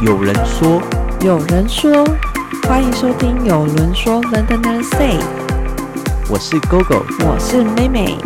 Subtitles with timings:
[0.00, 0.80] 有人说，
[1.22, 2.04] 有人说，
[2.68, 5.18] 欢迎收听《有人说 London Say》，
[6.30, 8.16] 我是 GoGo，我是妹妹。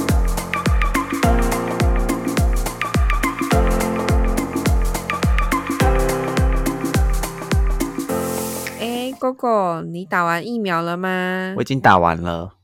[8.78, 11.64] 哎，GoGo，你打完疫苗了吗我已？
[11.64, 12.56] 经打完了，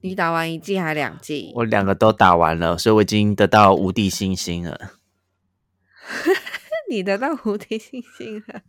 [0.00, 1.52] 你打完一剂还两剂？
[1.54, 4.90] 我两个都打完了，所以我已经得到无敌星星了。
[6.90, 8.62] 你得到无敌星星了，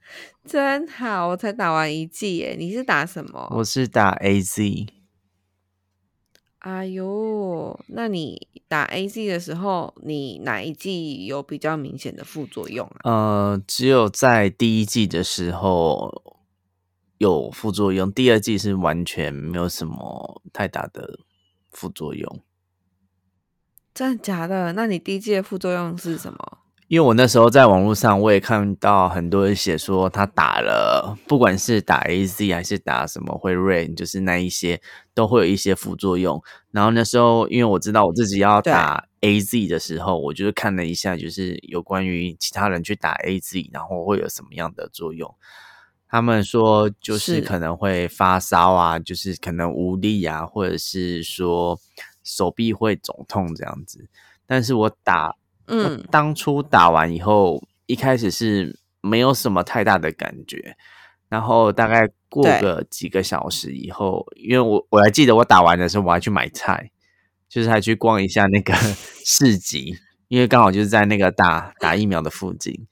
[0.46, 1.30] 真好！
[1.30, 3.48] 我才打完一季耶，你是打什么？
[3.52, 4.88] 我是打 AZ，
[6.60, 13.00] 哎呦，那你打 A Z 的时候，你哪一季有比较明显的副作用啊？
[13.04, 16.36] 呃，只有在第一季的时候
[17.18, 21.20] 有副作用，第二季是完全没有什么太大的
[21.72, 22.42] 副作用。
[23.94, 24.74] 真的假的？
[24.74, 26.58] 那你第一季的副作用是什么？
[26.90, 34.82] 因为我那时候在网络上，我也看到很多人写说他打了，不管是打 A Z 还是打什么辉瑞，就是那一些
[35.14, 36.42] 都会有一些副作用。
[36.72, 45.32] 然后那时候，因为我知道我自己要打 A Z 的时候，我就是看了一下，就是有关于其他人去打 A Z，然后会有什么样的作用。
[46.08, 51.80] 他们说就是是可能会发烧啊，就是可能无力啊，或者是说
[52.24, 54.10] 手臂会肿痛这样子。
[54.48, 55.36] 但是我打
[55.70, 60.76] 嗯，当初打完以后，一开始是没有什么太大的感觉，
[61.30, 66.92] 然后大概过个几个小时以后，因为我我还记得我打完的时候，我还去买菜，
[67.48, 68.74] 就是还去逛一下那个
[69.24, 69.98] 市集，
[70.28, 72.88] 因为刚好就是在那个打打疫苗的附近，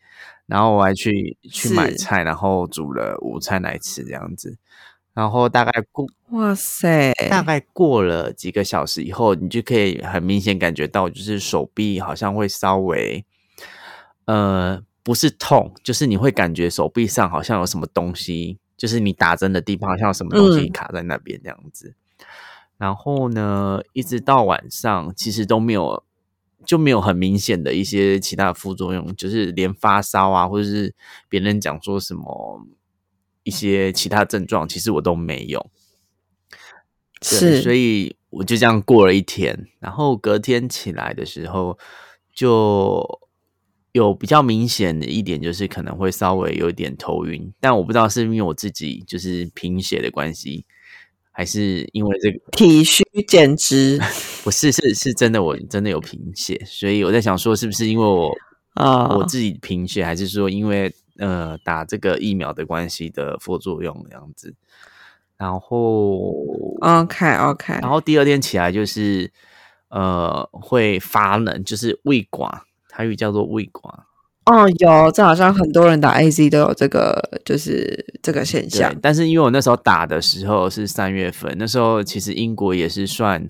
[0.45, 4.58] 然后我还去去买菜，然后煮了午餐来吃这样子，
[5.17, 13.25] 然后大概过哇塞，大概过了几个小时以后，你就可以很明显感觉到，就是手臂好像会稍微，
[14.25, 21.95] 呃，不是痛，就是你会感觉手臂上好像有什么东西，就是你打针的地方好像有什么东西嗯卡在那边这样子。
[22.77, 26.03] 然后呢，一直到晚上，其实都没有
[26.63, 30.93] 就没有很明显的一些其他的副作用，就是连发烧啊，或者是
[31.27, 32.61] 别人讲说什么
[33.47, 35.65] 一些其他症状，其实我都没有。
[37.21, 41.80] 是，所以我就这样过了一天，然后隔天起来的时候，
[42.36, 43.03] 就
[43.93, 50.65] 有比较明显的一点，就是可能会稍微有一点头晕，但我不知道是因为我自己就是贫血的关系，
[51.31, 53.97] 还是因为这个体虚减脂。
[54.43, 58.31] 不是是是真的，我真的有贫血，所以我在想说，是不是因为我
[58.73, 64.54] 啊，我自己贫血，还是说因为呃打这个疫苗的关系的副作用这样子？
[65.38, 66.33] 然后
[66.82, 69.32] OK OK，然后第二天起来就是
[69.89, 73.89] 呃会发冷，就是胃寡，它又叫做胃寡。
[74.45, 83.45] 哦，有，这好像很多人打 A Z 都有这个，就是这个现象，，但是因为我那时候打的时候是三月份，那时候其实英国也是算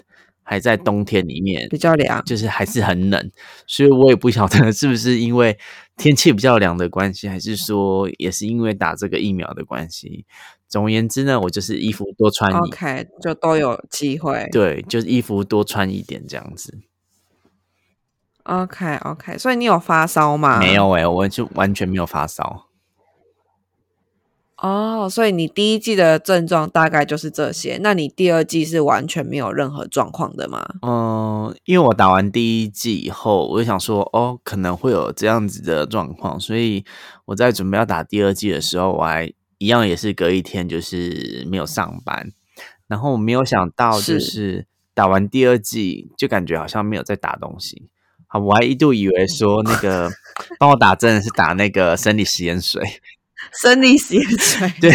[0.49, 2.23] 还在冬天里面，比较凉。
[2.23, 3.29] 就是还是很冷，
[3.67, 5.57] 所以我也不晓得是不是因为
[5.97, 10.25] 天气比较凉的关系，还是说也是因为打这个疫苗的关系。
[10.69, 14.47] 总而言之呢，我就是衣服多穿一 OK，就都有机会。
[14.51, 16.77] 对，就是衣服多穿一点这样子。
[18.43, 20.59] OK OK，所以你有发烧吗？
[20.59, 20.73] 没。
[20.73, 22.66] 有诶、欸我就完全没有发烧。
[24.57, 30.67] 哦，所以你第一季的症状大概就是这些，那你第二季是完全没有任何状况的吗？
[30.81, 36.83] 嗯，因为我打完第一季以后，我就想说，哦，可能会有这样子的状况，所以
[37.25, 42.31] 我在准备要打第二季的时候，我还一样也是隔一天就是没有上班，
[42.87, 44.19] 然后我没有想到就是。
[44.19, 44.65] 是
[44.97, 47.87] 打完第二季就感觉好像没有在打东西，
[48.25, 50.09] 好，我还一度以为说那个
[50.57, 52.81] 帮我打针的是打那个生理食盐水，
[53.61, 54.73] 生理血水。
[54.81, 54.91] 对，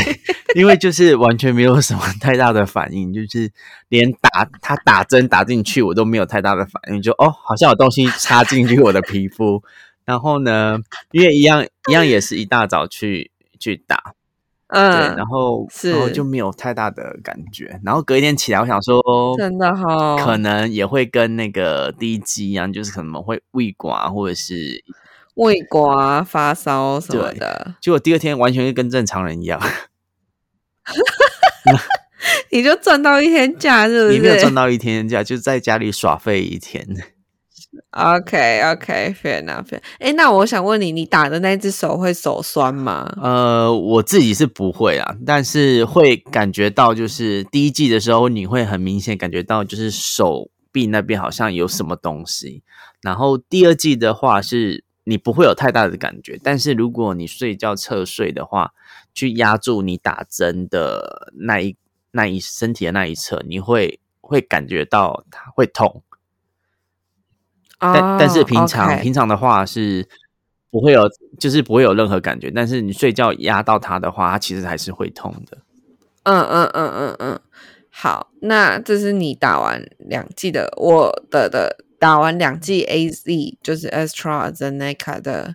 [0.54, 3.50] 因为就是完全没有什么太大的反应，就是
[3.88, 9.62] 连打他打针打进去我都没有太大的反应，就哦，好像有东西插进去我的皮肤。
[10.04, 10.78] 然后呢，
[11.12, 13.30] 因为一样一样也是一大早去
[13.60, 14.15] 去打，
[14.68, 17.80] 对，嗯然，后是然后就没有太大的感觉。
[17.84, 19.00] 然后隔一天起来，我想说，
[19.39, 24.83] 真的哈、可能也会跟那个第一季一样，就是可能会胃管或者是，
[25.34, 29.60] 胃刮、发烧什么的，结果第二天完全就跟正常人一样。
[32.50, 34.18] 你就赚到一天假，是不是？
[34.18, 36.86] 你没有赚到一天假，就在家里耍废一天。
[37.90, 39.78] ？OK OK，fair enough。
[39.98, 43.10] 哎，那我想问你，你打的那只手会手酸吗？
[43.22, 52.62] 呃，我自己是不会啊，但是会感觉到，就是第一季的时候，你会很明显感觉到，就是手臂那边好像有什么东西。
[53.00, 56.39] 然后第二季的话是你不会有太大的感觉。
[56.43, 58.72] 但是如果你睡觉侧睡的话，
[59.15, 61.77] 去压住你打针的那一
[62.10, 66.03] 那一身体的那一侧，你会会感觉到它会痛。
[67.78, 70.09] 但但是平常平常的话是
[70.71, 71.03] 不会有，
[71.39, 72.49] 就是不会有任何感觉。
[72.51, 75.59] 但是你睡觉压到它的话，它其实还是会痛的。
[76.22, 77.41] 嗯嗯嗯嗯嗯，
[77.91, 85.54] 好，那这是你打完两剂的，我的的打完两剂 A Z 就是 AstraZeneca 的。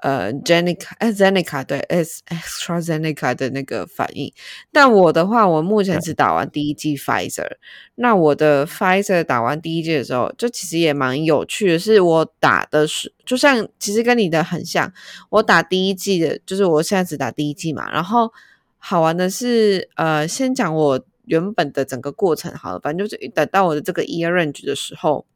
[0.00, 4.32] 呃，Zeneca，Zeneca 对，S AstraZeneca 的那个反应。
[4.70, 7.56] 但我的话，我目前只打完第一剂 Pfizer。
[7.96, 14.92] 那我的 Pfizer 打完第一剂的时候，就其实也蛮有趣的，是我打的是，就像其实跟你的很像。
[15.30, 17.90] 我打第一剂的，就是我现在只打第一剂嘛。
[17.90, 18.32] 然后
[18.78, 25.26] 好玩的是，呃，先讲我原本的整个过程好了，反正就是等到我的这个 Year Range 的时候。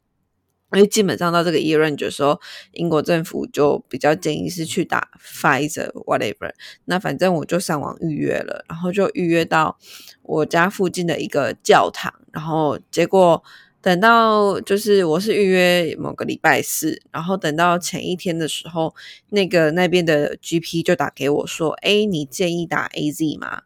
[0.75, 2.41] 因为基本上到这个 year range 的时候，
[2.73, 6.53] 英国政府就比较建议是去打 Pfizer whatever。
[6.87, 9.79] 那反正我就上网预约了，然后就预约到
[10.23, 12.13] 我家附近的一个教堂。
[12.33, 13.43] 然后结果
[13.83, 18.95] 等到就是我是预约某个礼拜四，然后等到前一天的时候，
[19.31, 23.63] 那个那边的 GP 就打给我说：“哎，你建议打 AZ 吗？”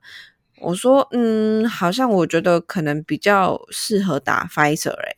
[0.63, 5.17] 我说：“嗯，好像我觉得可能比较适合打 Pfizer 哎。”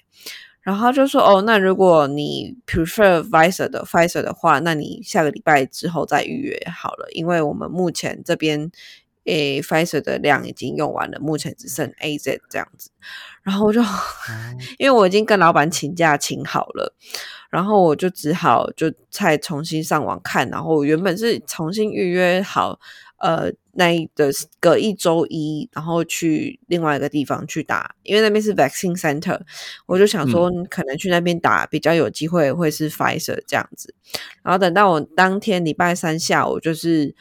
[0.69, 8.71] 然后就说哦，那如果你 prefer Pfizer 的 Pfizer 的话，那你下个礼拜之后再预约好了，因为我们目前这边
[9.25, 12.91] 诶 Pfizer 的量已经用完了，目前只剩 AZ 这样子。
[13.43, 13.81] 然后我就
[14.77, 16.95] 因为我已经跟老板请假请好了，
[17.49, 22.79] 然后我就只好就再重新上网看，然后原本是重新预约好。
[23.19, 29.41] 呃，那的隔一周一，然后去另外一个地方去打，因为那边是 vaccine center，
[29.87, 33.95] 我就想说可能去那边打比较有机会会是 Pfizer 这样子。
[34.43, 37.15] 然后等到我当天礼拜三下午就是。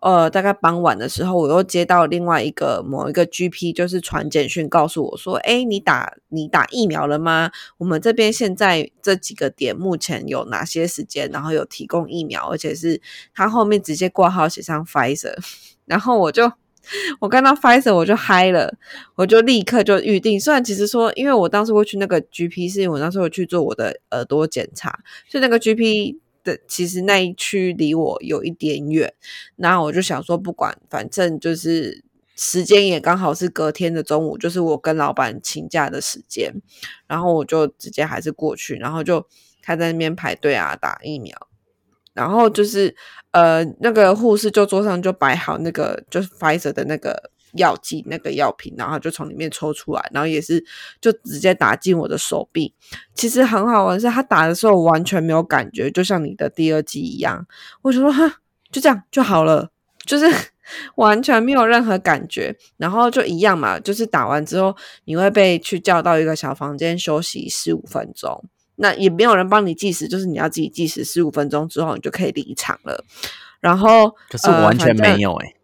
[0.00, 7.50] 呃，大概傍晚的时候，我又接到另外一个某一个 GP，就是传简讯告诉我说：“哎，你打你打疫苗了吗？
[7.76, 13.00] 我们这边现在这几个点目前有哪些时间，然后有提供疫苗，而且是
[13.34, 15.36] 他后面直接挂号写上 Pfizer。
[15.84, 16.50] 然后我就
[17.20, 18.74] 我看到 Pfizer 我就嗨了，
[19.16, 20.40] 我就立刻就预定。
[20.40, 24.98] 虽然其实说，因为我当时会去那个 GP，是因为我那时候去做我的耳朵检查，
[25.28, 26.16] 所以那个 GP。
[26.68, 29.12] 其实那一区离我有一点远，
[29.56, 32.04] 那我就想说，不管反正就是
[32.36, 36.54] 时间也刚好是隔天的中午，就是我跟老板请假的时间，
[37.06, 39.26] 然后我就直接还是过去，然后就
[39.62, 41.36] 他在那边排队啊打疫苗，
[42.14, 42.94] 然后就是
[43.32, 47.30] 呃那个护士就桌上就摆好那个就是 Pfizer 的那个。
[47.54, 50.64] 药剂那个药品，然后就从里面抽出来，然后也是
[51.00, 52.74] 就直接打进我的手臂。
[53.14, 57.46] 其实很好玩，是他打的时候完全没有感觉，就像你的第二剂一样。
[57.82, 58.40] 我就说哈，
[58.70, 59.70] 就这样就好了，
[60.04, 60.26] 就是
[60.96, 62.56] 完全没有任何感觉。
[62.76, 68.44] 然后就一样嘛，就是打完之后你会被去叫到一个小房间休息十五分钟，
[68.76, 73.04] 那也没有人帮你计时，就是你要自己计时十五分钟之后你就可以离场了。
[73.60, 75.54] 然后可是我完全没有哎，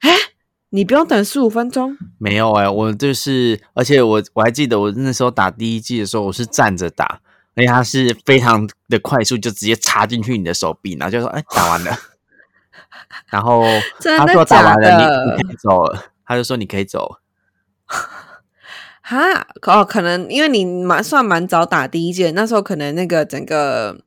[0.00, 0.10] 哎。
[0.70, 1.96] 你不用等十五分钟？
[2.18, 7.20] 没有哎，我就是，而且我我还记得我那时候打第一季的时候，我是站着打，
[7.56, 11.96] 而且他是非常的快速，就直接插进去你的手臂，然后就说：“哎，打完了。
[13.30, 13.62] ”然后
[14.00, 17.16] 他说：“打完了，你你可以走了。”他就说：“你可以走。
[19.00, 23.98] ”哈哦，可能因为你蛮算蛮早打第一季，那时候可能那个整个。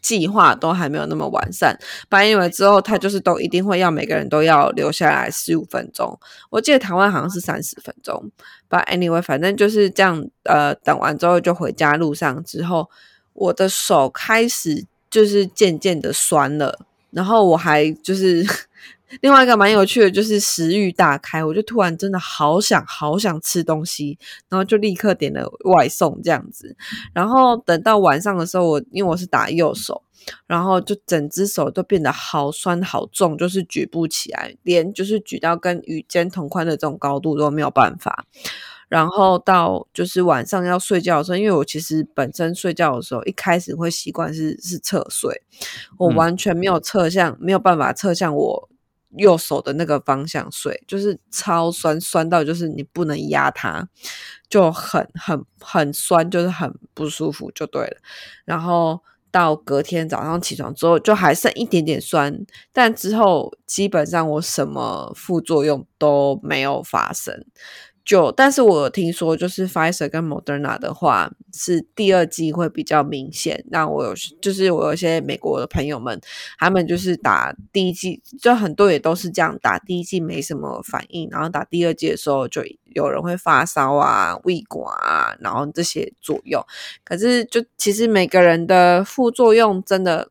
[0.00, 1.78] 计划都还没有那么完善，
[2.08, 6.18] 反正因为之后他就是都一定会要每个人都要留下来十五分钟。
[6.50, 8.30] 我记得台湾好像是三十分钟。
[8.68, 10.26] But anyway，反正就是这样。
[10.44, 12.88] 呃，等完之后就回家路上之后，
[13.32, 16.78] 我的手开始就是渐渐的酸了，
[17.10, 18.46] 然后我还就是。
[19.20, 26.76] 另外一个蛮有趣的，就是食欲大开，我就突然真的好想好想吃东西，然后就立刻点了外送这样子。
[27.12, 30.02] 然后等到晚上的时候，我因为我是打右手，
[30.46, 38.24] 然后就整只手都变得好酸好重，就是举不起来，连就是举到跟与肩同宽的这种高度都没有办法。
[38.88, 45.42] 然后到就是晚上要睡觉的时候，因为我其实本身睡觉的时候一开始会习惯是是侧睡，
[45.96, 48.68] 我完全没有侧向，没有办法侧向我。
[49.16, 53.88] 右手的那个方向睡，就是超酸，酸到就是你不能压它，
[54.48, 57.96] 就很很很酸，就是很不舒服，就对了。
[58.44, 67.44] 然后到隔天早上起床之后，就还剩一点点酸，但之后基本上我什么副作用都没有发生。
[68.10, 73.64] 就，但是我有听说，就是 Pfizer 跟 Moderna 的话，是第二季会比较明显。
[73.70, 74.12] 那我有，
[74.42, 76.20] 就是我有些美国的朋友们，
[76.58, 82.64] 他们就是打第一季，就很多也都是这样，打第一季没什么反应，然后打第二季的时候，就
[82.96, 86.60] 有人会发烧啊、胃管啊，然后这些作用。
[87.04, 90.28] 可是，就其实每个人的副作用真的，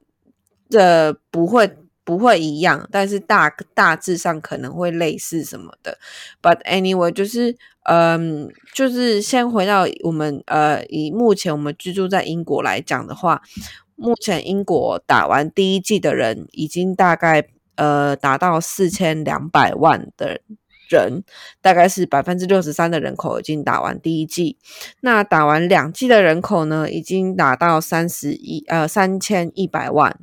[0.69, 1.78] 这不会。
[2.09, 5.99] 不会一样，但是大大致上可能会类似什么的。
[6.41, 13.43] But anyway，就是嗯，就是先回到我们呃，以目前我们居住在英国来讲的话，
[13.95, 20.41] 目前英国打完第一季的人已经大概呃达到四千两百万的
[20.89, 21.23] 人，
[21.61, 24.57] 大概是百分之六十三的人口已经打完第一季。
[25.01, 30.17] 那打完两季的人口呢，已经达到三十一呃三千一百万。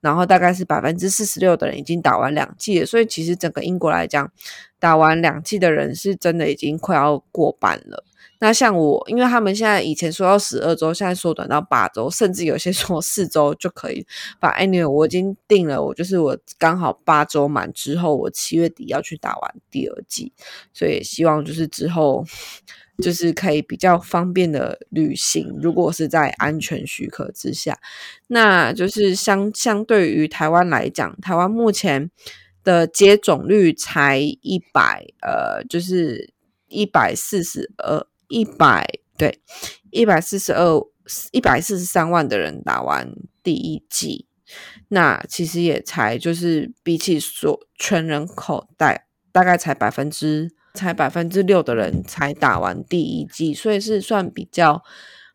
[0.00, 4.32] 然后大概是百分之四十六的人已经打完两剂了，所以其实整个英国来讲，
[4.78, 8.04] 打完两剂的人是真的已经快要过半了。
[8.38, 14.06] 那像我，因为他们现在以前说要十二周，现在缩短到八周，甚至有些说四周就可以。
[14.38, 20.32] 把 anyway，我已经定了，我就是我刚好八周满之后，我七月底要去打完第二剂，
[20.72, 22.24] 所以希望就是之后。
[23.00, 27.78] 就是可以比较方便的旅行，如果是在安全许可之下，
[28.28, 32.10] 那就是相相对于台湾来讲，台湾目前
[32.62, 36.32] 的接种率才一百，呃，就是
[36.68, 39.40] 一百四十二，一百对，
[39.90, 40.80] 一百四十二，
[41.32, 44.26] 一百四十三万的人打完第一剂，
[44.88, 49.02] 那其实也才就是比起所全人口大
[49.32, 50.52] 大概才百分之。
[50.74, 54.82] 才百分之六的人才打完第一剂，所以是算比较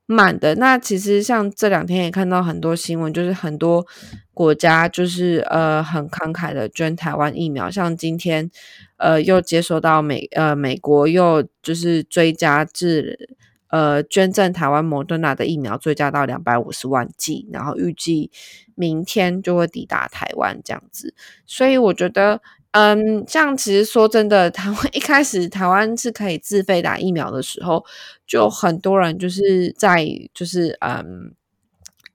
[0.05, 0.55] 慢的。
[0.55, 3.85] 那其实像这两天也看到很多新闻，就是很多
[4.33, 8.49] 国家就是呃很慷慨的捐台湾疫苗，像今天
[8.97, 13.37] 呃又接收到美呃美国又就是追加至
[13.69, 18.31] 呃捐赠台湾摩登纳的疫苗，追加到两百五十万剂，然后预计
[18.75, 21.13] 明天就会抵达台湾这样子。
[21.45, 22.41] 所以我觉得。
[22.75, 27.85] 嗯，像其实说真的，台湾 一开始台湾是可以自费打疫苗的时候，
[28.27, 31.31] 就很多人就是在就是嗯，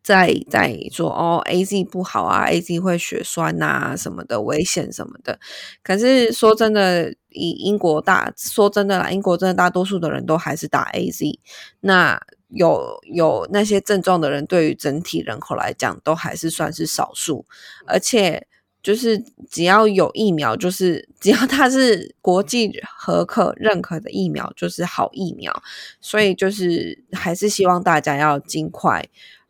[0.02, 5.38] 在在说哦，A Z 不好啊，A Z 会血栓呐什么的，危险什么的。
[5.82, 11.38] 可是说真的，以英国大说真的啦，英国真的大多数的人都还是打 A Z。
[11.80, 17.46] 那有有那些症状的人，对于整体人口来讲，都还是算是少数，
[17.86, 18.46] 而且。
[18.82, 25.52] 就是只要有疫苗，就是只要它是国际合可认可的疫苗，就是好疫苗。
[26.00, 29.04] 所以就是还是希望大家要尽快，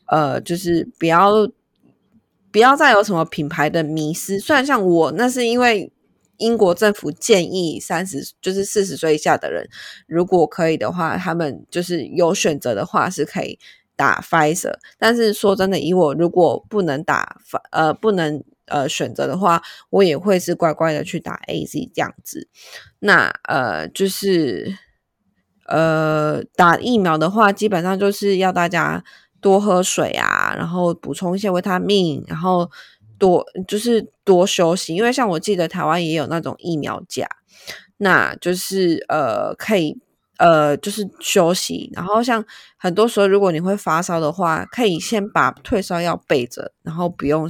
[0.06, 1.48] 呃，就是不要
[2.50, 4.40] 不要再有什么品牌的迷失。
[4.40, 5.92] 虽然像我，那是因为
[6.38, 9.68] 英国政府建议三十就是四十岁以下的人，
[10.08, 13.56] 如果可以的话，他们就是有选择的话是可以
[13.94, 14.74] 打 Pfizer。
[14.98, 17.36] 但是说真的，以我如果不能打，
[17.70, 18.42] 呃，不能。
[18.70, 22.48] 呃，选择的话，我也会是乖乖的去打 A Z 这样子。
[23.00, 24.78] 那呃，就是
[25.66, 29.04] 呃，打疫苗的话，基本上就是要大家
[29.40, 32.70] 多喝水啊，然后补充一些维他命，然后
[33.18, 34.94] 多就是多休息。
[34.94, 37.26] 因为像我记得台湾也有那种疫苗假，
[37.98, 40.00] 那就是呃可以。
[40.40, 42.42] 呃，就是休息，然后像
[42.78, 47.46] 很多时候，如果你会发烧的话，可以先把退烧药备着，然后不用。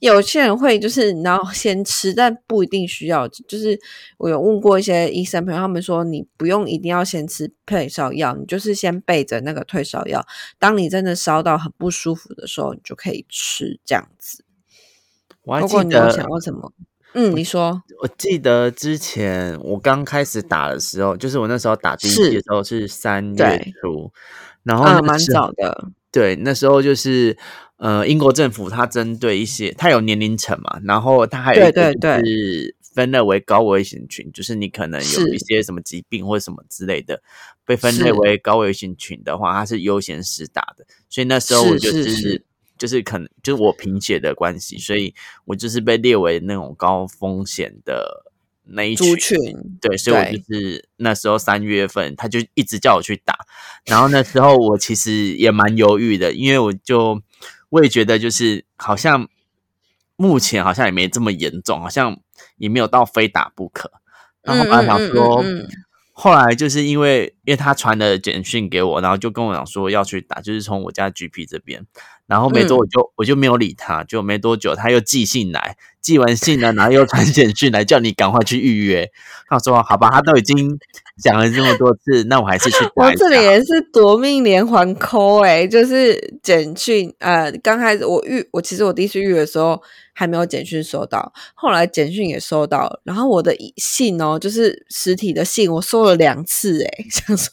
[0.00, 3.28] 有些人会就是然后先吃，但不一定需要。
[3.28, 3.78] 就是
[4.18, 10.26] 我有问过一些医生朋友，他们说你不用一定要先吃退烧药，你就是先备着那个退烧药，
[10.58, 14.44] 当你真的烧到很不舒服的时候，你就可以吃这样子。
[15.44, 16.72] 如果你有想要什么？
[17.14, 24.10] 嗯，你说，我记得之前我刚开始打的时候，就是我那时候打第一季的时候是三月初，
[24.62, 25.88] 然后蛮早的。
[26.10, 27.36] 对，那时候就是
[27.76, 37.22] 呃，英国政府它针对一些，它有年龄层嘛，然后它还有一个是分类为高危险群，就是你可能有一些什么疾病或者什么之类的，
[37.64, 40.86] 被分类为高危险群的话，它是优先施打的。
[41.08, 42.44] 所以那时候我就是。
[42.82, 48.24] 就是可能就是我贫血的关系，所以我就是被列为那种高风险的
[48.64, 49.38] 那一族群。
[49.80, 53.38] 对，所以我就是那时候三月份，他就一直叫我去打。
[53.84, 57.22] 然后那时候我其实也蛮犹豫的，因为我就
[57.68, 59.28] 我也觉得就是好像
[60.16, 62.18] 目前好像也没这么严重，好像
[62.56, 63.92] 也没有到非打不可。
[64.42, 65.44] 然后我想说。
[66.14, 71.84] 后来就是因为因为他传了简讯给我，然后就跟我讲说要去打，就是从我家 GP 这边，
[72.26, 79.10] 然后没多嗯久就、我就没有理他，就没多久他又寄信来，寄完信呢，然后又传简讯来叫你赶快去预约。
[79.48, 80.78] 他说好吧，他都已经
[81.22, 83.06] 讲了这么多次，那我还是去打。
[83.06, 97.52] 我这里也是夺命连环 call 哎、就是简讯，呃，刚开始我预我其实我第一次预约的时候还没有简讯收到，后来简讯也收到了，然后我的信哦，就是实体的信我收了两次哎、 想说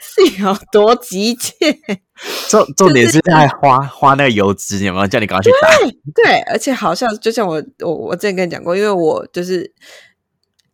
[0.00, 1.54] 信有多急切，
[2.48, 5.68] 重重点是在花花那个油脂，有没有叫你赶快去打？
[6.14, 9.72] 对，而且好像就像我我我之前跟你讲过，因为我就是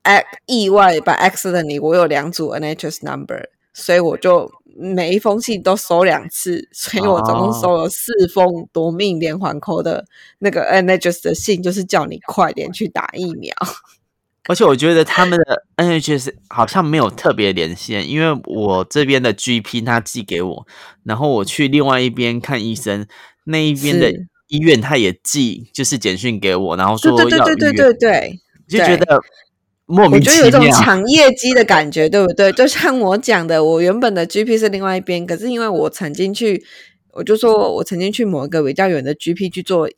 [0.02, 3.40] 哎意外 by accidentally 我有两组 NHS number，
[3.74, 7.60] 所以我就每一封信都收两次，所以我总共哦。
[7.60, 10.06] 收了四封夺命连环扣的
[10.38, 13.52] 那个 NHS 的信，就是叫你快点去打疫苗。
[14.46, 20.66] 而且我觉得他们的 NHS 好像没有特别连线，因为我这边的 GP 他寄给我，
[21.02, 23.06] 然后我去另外一边看医生，
[23.44, 24.12] 那一边的
[24.48, 29.18] 医院他也寄就是简讯给我，然后说要对对对对对对，就觉得
[29.86, 30.72] 莫我名其觉得有一种。
[30.72, 32.50] 抢业绩的感觉，对不对？
[32.52, 36.64] 就像我讲的，我原本的 GP 是另外一边，可是因为我曾经去，
[37.12, 39.88] 我就说我曾经去某一个比较远的 GP 去做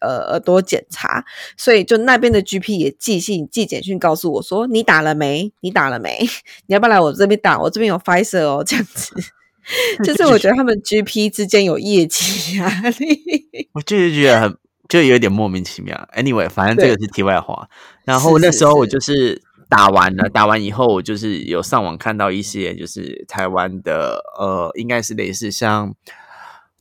[0.00, 1.24] 呃耳朵检查，
[1.56, 5.52] 所以就那边的 GP 也寄信寄简讯告诉我说你打了没？
[5.60, 6.18] 你打了没？
[6.66, 7.58] 你要不要来我这边打？
[7.60, 9.14] 我这边有 Pfizer 哦，这样子。
[10.04, 12.68] 就是我觉得他们 GP 之间有业绩压
[13.00, 14.56] 力，我就是觉得很
[14.88, 16.08] 就有点莫名其妙。
[16.14, 17.68] Anyway，反正这个是题外话。
[18.04, 25.94] 然后那时候我就是打完了，打完以后我就是有上网看到一些就是台湾的呃，应该是类似像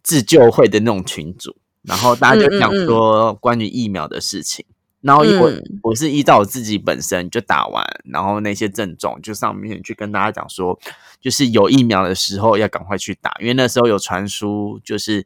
[0.03, 4.65] 自救会的那种群组，然后大家就讲说关于疫苗的事情。
[5.01, 5.39] 然后因
[5.83, 10.79] 我是依照我自己本身就打完，然后那些症状就上面去跟大家讲说，
[11.21, 15.23] 就是有疫苗的时候要赶快去打，因为那时候有传输，就是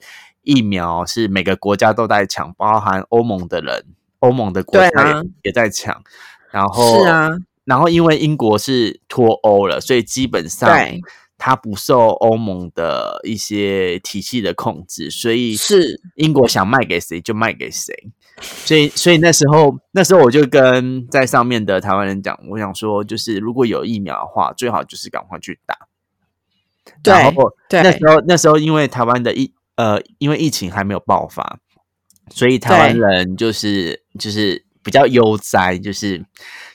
[0.50, 3.86] 疫苗是每个国家都在抢，包含欧盟的人，
[4.20, 6.01] 欧盟的国家也,、在抢，
[6.51, 7.29] 然后是啊，
[7.65, 11.00] 然后因为英国是脱欧了，所以基本上对。
[11.41, 16.01] 它不受欧盟的一些体系的控制，所以是。
[16.15, 17.96] 英国想卖给谁就卖给谁。
[18.41, 25.78] 所以，所以那时候，那时候我就跟在上面的台湾人讲，我想说，就是如果有疫苗的话，最好就是赶快去打。
[27.02, 27.84] 对然后对。
[27.84, 31.58] 那时候，那时候因为台湾的疫呃，因为疫情还没有爆发，
[32.30, 36.22] 所以台湾人就是就是比较悠哉，就是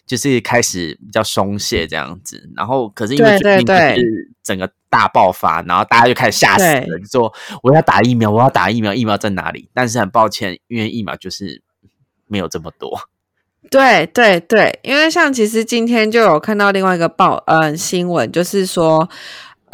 [0.06, 2.48] 就是开始比较松懈这样子。
[2.56, 9.68] 然后，可是因为对最近是整个大爆发，然后大家就开始吓死对了，就说我要打疫苗，我要打疫苗，疫苗在哪里？
[9.74, 11.60] 但是很抱歉，因为疫苗就是
[12.26, 12.98] 没有这么多。
[13.70, 19.10] 对对对，因为像其实今天就有看到另外一个报嗯新闻，就是说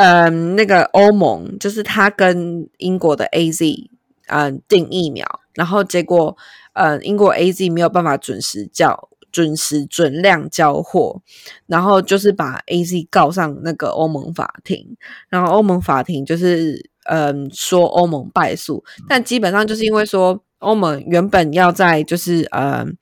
[0.01, 3.91] 嗯那个欧盟就是他跟英国的 A Z
[4.29, 6.37] 嗯订疫苗，然后结果
[6.73, 11.21] 嗯英国 A Z 没有办法准时交准时准量交货，
[11.67, 14.97] 然后就是把 A Z 告上那个欧盟法庭，
[15.29, 22.97] 然后欧盟法庭就是嗯说欧盟败诉，但基本上就是因为说欧盟原本要在就是嗯。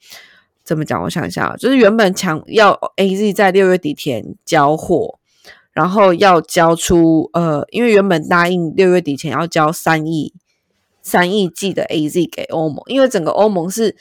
[0.65, 1.03] 怎么讲？
[1.03, 5.17] 我想一下，就是原本强要 A Z 在六月底前交货，
[5.79, 10.35] 然后要交出呃，因为原本答应六月底前要交三亿
[11.01, 13.95] 三亿剂的 A Z 给欧盟，因为整个欧盟是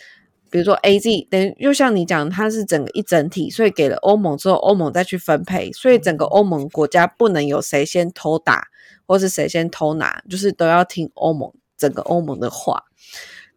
[0.49, 8.69] 比如说 A Z 等于又像你讲，它是整个一整体，所以给了欧盟之后，欧盟再去分配，所以整个欧盟国家不能有谁先偷打，
[9.05, 12.85] 或是谁先偷拿，就是都要听欧盟整个欧盟的话。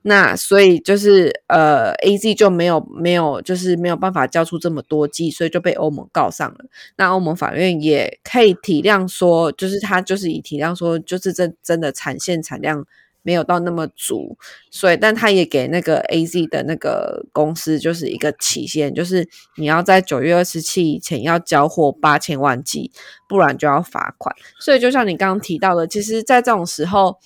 [0.03, 6.65] 那所以就是呃，A Z 就没有没有就是没有办法交出这么多剂，所以就被欧盟告上了。
[6.97, 12.87] 那欧盟法院也可以体谅说，就是他就是以体谅说，就是真真的产线产量
[13.21, 14.39] 没有到那么足，
[14.71, 22.91] 所以但他也给那个 A Z 的那个公司就是一个期限，就是你要在九月二十七以前要交货八千万剂，
[23.29, 24.35] 不然就要罚款。
[24.59, 27.19] 所以就像你刚刚提到的，其实，在这种时候。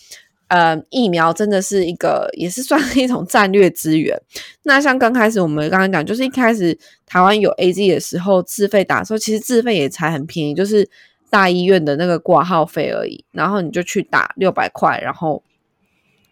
[0.54, 4.16] 呃，疫苗真的是一个，也是算是一种战略资源。
[4.62, 10.88] 那像刚开始我们刚刚讲，就是一开始台湾有 A Z 的时候，自费打的时候，其实自费也才很便宜，就是
[11.28, 13.24] 大医院的那个挂号费而已。
[13.32, 15.42] 然后你就去打六百块，然后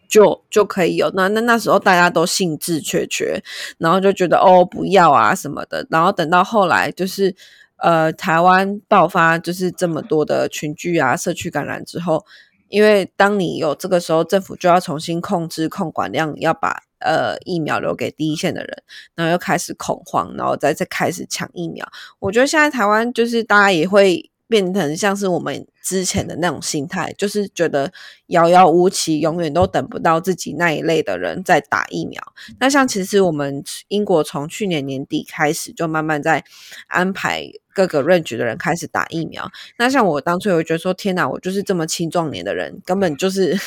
[0.07, 1.11] 就就可以有。
[1.17, 3.43] 那那那时候大家都兴致缺缺，
[3.79, 5.85] 然后就觉得哦不要啊什么的。
[5.91, 7.35] 然后等到后来就是
[7.79, 12.25] 呃台湾爆发就是这么多的群聚啊、社区感染之后。
[12.73, 18.83] 因为当你有这个时候，政府就要重新控制控管量，要把呃疫苗留给第一线的人，
[19.15, 21.87] 然后又开始恐慌，然后再再开始抢疫苗。
[22.19, 27.93] 我觉得现在台湾就是大家也会变成像是我们之前的那种心态，就是觉得
[28.29, 32.23] 遥遥无期，永远都等不到自己那一类的人在打疫苗。
[32.59, 36.43] 那像其实我们英国从去年年底开始就慢慢在
[36.87, 39.51] 安排各个 range 的人开始打疫苗。
[39.79, 43.59] 那像我当初有觉得说，天哪，我就是这么青壮年的人，根本就是。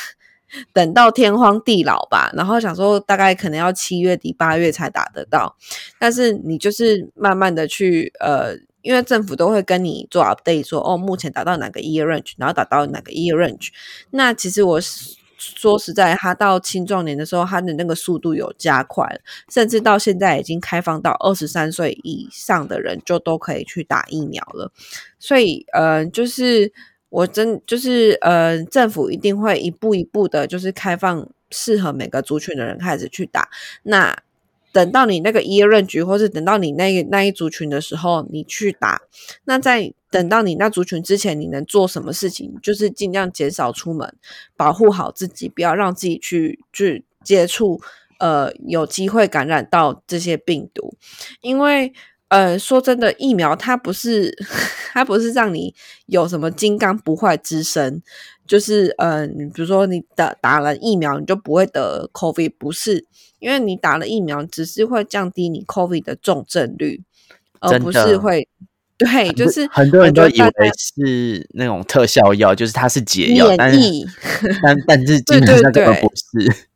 [0.72, 5.56] 等到天荒地老吧，然后想说大概可能要七月底八月才打得到，
[5.98, 13.70] 但是你就是慢慢的去呃，因为政府都会跟你做 update，说哦目前达到哪个 year range，然后达到哪个 year range。
[14.10, 19.06] 那其实我是说实在，他到青壮年的时候，他的那个速度有加快，
[19.52, 24.72] 甚至到现在已经开放到二十三岁以上的人就都可以去打疫苗了。
[25.18, 26.72] 所以呃，就是。
[27.08, 33.48] 我真就是呃，政府一定会一步一步的，就是开放适合每个族群的人开始去打。
[33.84, 34.14] 那
[34.76, 39.00] 等到你那个医院局，或是等到你那那一族群的时候，你去打。
[39.46, 42.52] 那在等到你那族群之前，你能做什么事情？
[42.62, 44.14] 就是尽量减少出门，
[44.54, 47.80] 保护好自己，不要让自己去去接触
[48.18, 50.94] 呃有机会感染到这些病毒，
[51.40, 51.94] 因为。
[52.28, 54.36] 呃，说真的，疫苗它不是，
[54.92, 55.72] 它不是让你
[56.06, 58.02] 有什么金刚不坏之身，
[58.46, 63.04] 就是呃，比如说你打打了疫苗，你就不会得 COVID，不是，
[63.38, 67.02] 因为你打了疫苗，只是会降低你 COVID 的重症率，
[67.60, 68.48] 而不是会，
[68.96, 73.80] 对，就是很多人都以为是那种特效药，就是它是解药，但是
[74.62, 76.66] 但但是基本上根本不是，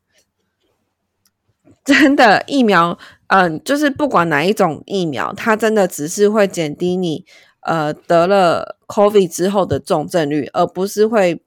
[1.85, 2.99] 真的疫苗。
[3.33, 7.25] 嗯，就是不管哪一种疫苗，它真的只是会减低你
[7.61, 11.41] 呃得了 COVID 之后的重症率，而不是会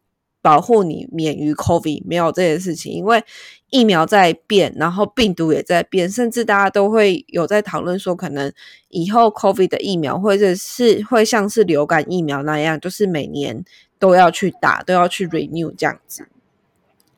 [0.43, 2.03] 保护你免于 COVID。
[2.05, 3.23] 没有这件事情，因为
[3.71, 8.53] 疫苗在变，然后病毒也在变，甚至大家都会有在讨论说，可能
[8.89, 13.65] 以后 COVID 的疫苗或者是会像是流感疫苗那样，就是每年
[13.97, 16.27] 都要去打，都要去 renew 这样子。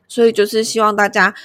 [0.08, 1.36] 所以就是希望大家，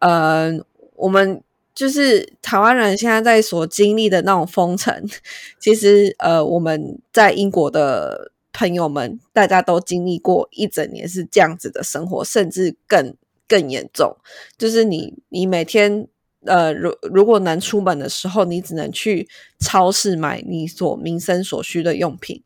[0.00, 0.52] 呃，
[0.96, 1.40] 我们。
[1.74, 4.92] 就是台湾人现在在所经历的那种封城，
[5.60, 13.14] 其实呃，我们在英国的朋友们，大家都经历过一整年是这样子的生活，甚至更
[13.46, 14.16] 更严重。
[14.56, 16.08] 就是你你每天。
[16.46, 22.40] 呃，如如果能出门的时候，你只能去超市买你所民生所需的用品，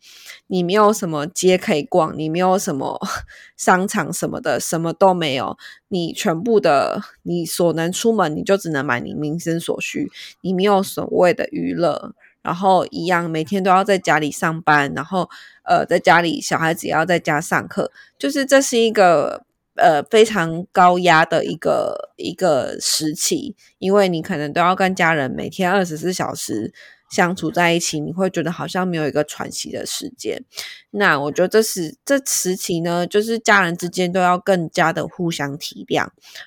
[0.46, 2.98] 你没有什么街可以逛，你没有什么
[3.59, 5.59] 商场什么的，什么都没有。
[5.88, 15.31] 你全部的你所能出门，你就只能买你民生所需，你没有所谓的娱乐，然后一样每天都要在家里上班，然后
[15.65, 19.45] 呃，在家里小孩子也要在家上课，就是这是一个。
[19.75, 26.71] 呃，非常高压的一个一个时期，因为你可能都要跟家人每天二十四小时
[27.09, 30.45] 相处在一起，你会觉得好像没有一个喘息的时间。
[30.91, 36.07] 那我觉得这是这时期呢，就是家人之间都要更加的互相体谅，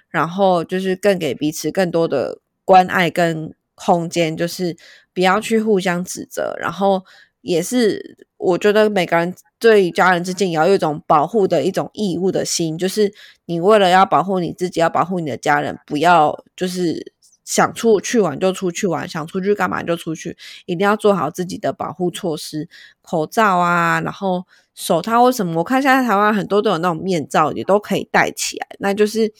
[0.09, 4.77] 然后就是更给彼此更多的关爱跟空间，就是
[5.15, 7.03] 不要去互相指责，然后。
[7.47, 13.13] 也是，我觉得每个人对家人之间也要有一种保护的一种义务的心，就是
[13.45, 22.67] 你为了要保护你自己，要保护你的家人，不要就是想出去玩就出去玩，想出去干嘛就出去，一定要做好自己的保护措施，
[23.03, 25.59] 口罩啊，然后手套，为什么？
[25.59, 29.31] 我看现在台湾很多都有那种面罩，也都可以戴起来，那就是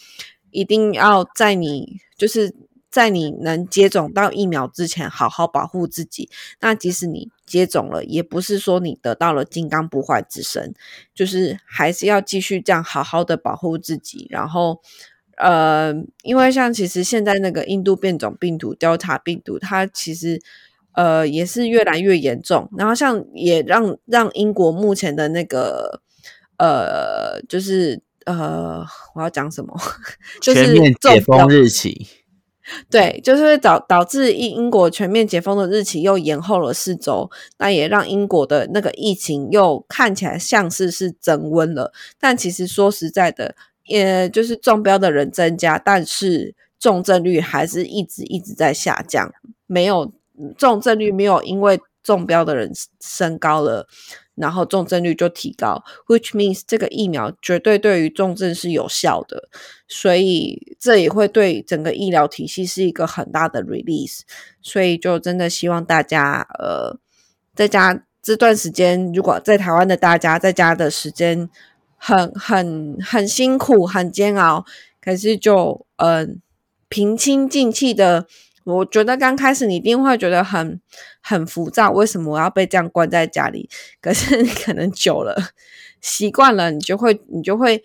[0.52, 2.54] 一定要在你就是。
[2.90, 6.30] 在你能接种到疫苗之前，好好保护自己。
[6.60, 10.72] 那即使你接种了，也不是说你得到了金刚不坏之身，
[11.14, 14.26] 就是还是要继续这样好好的保护自己。
[14.30, 14.80] 然后，
[15.36, 20.40] 呃，因为像其实现在那个印度变种病毒 Delta 病毒，它其实
[20.92, 22.70] 呃也是越来越严重。
[22.78, 26.00] 然后像也让让英国目前的那个
[26.56, 28.82] 呃，就是呃，
[29.14, 29.78] 我要讲什么？
[30.40, 32.06] 全面解封日期。
[32.90, 41.92] 对，就是会导导致英英国全面解封的日期又延后了四周，那也让英国的那个疫情又看起来像是是增温了。
[42.18, 49.32] 但其实说实在的，也就是中标的人增加，但是重症率还是一直一直在下降，
[49.66, 50.12] 没有
[50.58, 53.86] 重症率没有因为中标的人升高了。
[54.36, 59.48] 然后重症率就提高，which means 这个疫苗绝对对于重症是有效的，
[59.88, 64.20] 所以这也会对整个医疗体系是一个很大的 release。
[64.62, 66.98] 所以就真的希望大家，呃，
[67.54, 71.48] 在家这段时间，如果在台湾的大家在家的时间
[71.96, 74.64] 很很很辛苦、很煎熬，
[75.00, 76.40] 可是就嗯
[76.88, 78.26] 平心静气的
[78.66, 80.80] 我觉得刚开始你一定会觉得很
[81.22, 83.70] 很浮躁，为什么我要被这样关在家里？
[84.00, 85.36] 可是你可能久了
[86.02, 87.82] 习惯了，你就会你就会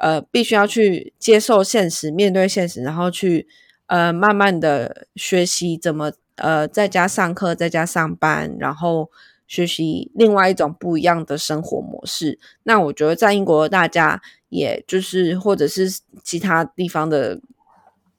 [0.00, 3.46] 呃，必须要去接受现实，面对现实，然后去
[3.86, 9.10] 呃，慢慢的学习怎么呃，在家上课，在家上班，然后
[9.46, 12.40] 学习另外一种不一样的生活模式。
[12.64, 15.88] 那我觉得在英国，大家也就是或者是
[16.24, 17.40] 其他地方的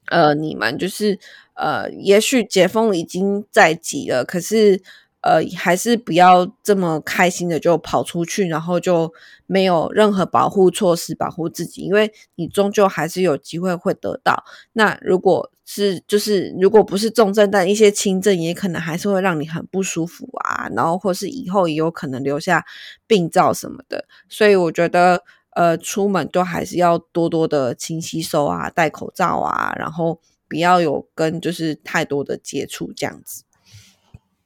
[0.07, 1.19] 呃，你们就是。
[1.57, 4.81] 呃，也许解封已经在即了，可是
[5.21, 9.13] 呃，还是不要这么开心的就跑出去，然后就
[9.45, 14.43] 没有任何保护措施保护自己，因为你终究还是有机会会得到。
[14.73, 22.65] 那如果是就是如果不是重症，但一些轻症也可能还是会让你很不舒服啊，然后或是以后也有可能留下
[23.07, 24.03] 病灶什么的。
[24.27, 25.23] 所以我觉得
[25.55, 30.21] 呃，出门都还是要多多的勤洗手啊，戴口罩啊，然后。
[30.47, 33.45] 不要有跟就是太多的接触这样子。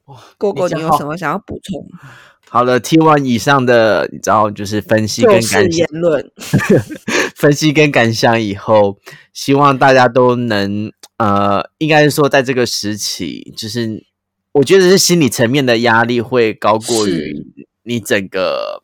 [0.06, 1.86] 哇，哥哥，你有什么想要补充？
[2.48, 6.32] 好了，听完以上的，你知道就是分析跟感言论，
[7.36, 8.98] 分析跟感想以后，
[9.34, 14.06] 希望大家都能呃，应该是说在这个时期，就是
[14.52, 17.46] 我觉得是心理层面的压力会高过于
[17.82, 18.82] 你整个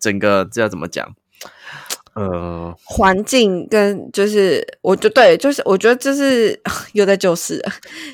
[0.00, 1.14] 整个这要怎么讲？
[2.20, 6.60] 呃，环境跟就是，我就对，就是我觉得这是
[6.92, 7.64] 有的，就是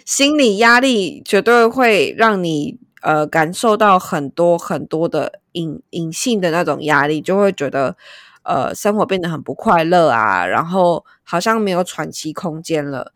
[0.04, 7.96] 心理压力绝对会让你呃感受到很多很多的隐隐性的那种压力，就会觉得
[8.44, 13.12] 呃生活变得很不快乐啊，然后好像没有喘息空间了。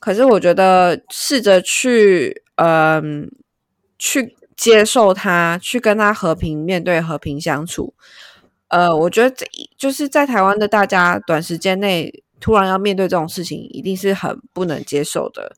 [0.00, 3.30] 可是我觉得试着去嗯
[3.98, 7.94] 去接受它，去跟他和平面对，和平相处。
[8.70, 15.54] 呃，我觉得这就是在台湾的大家，短时间内突然要面对这种事情，一定是很不能接受的。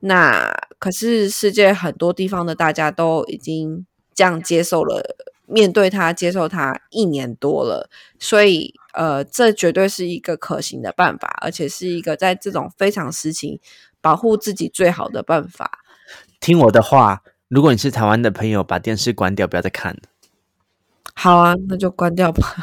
[0.00, 3.84] 那可是世界很多地方的大家都已经
[4.14, 13.60] 这样接受了，面对它，接受它一年多了，所以呃，这绝对是一个可行的办法，而且是一个在这种非常时期
[14.00, 15.80] 保护自己最好的办法。
[16.40, 20.00] 听我的话，如果你是台湾的朋友，把电视关掉，不要再看了。
[21.20, 22.54] 好啊，那就关掉吧。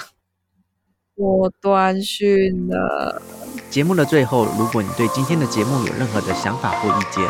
[1.15, 3.21] 我断讯了。
[3.69, 7.21] 节目的最后，如果你对今天的节目有任何的想法或意见，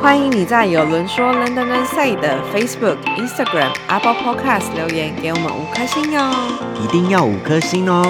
[0.00, 6.30] 欢迎你在有人说 London Say 的 Facebook、Instagram、Apple Podcast 留言给我们五颗星哟。
[6.82, 8.02] 一定要五颗星哦！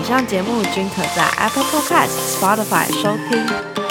[0.00, 3.83] 以上节目均可在 Apple Podcast、Spotify 收听。